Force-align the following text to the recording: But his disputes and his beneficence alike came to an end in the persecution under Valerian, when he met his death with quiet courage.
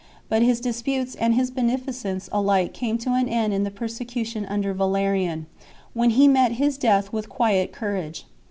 But 0.29 0.41
his 0.41 0.59
disputes 0.59 1.13
and 1.13 1.35
his 1.35 1.51
beneficence 1.51 2.27
alike 2.31 2.73
came 2.73 2.97
to 2.97 3.13
an 3.13 3.29
end 3.29 3.53
in 3.53 3.63
the 3.63 3.69
persecution 3.69 4.47
under 4.47 4.73
Valerian, 4.73 5.45
when 5.93 6.09
he 6.09 6.27
met 6.27 6.53
his 6.53 6.75
death 6.79 7.13
with 7.13 7.29
quiet 7.29 7.71
courage. 7.71 8.25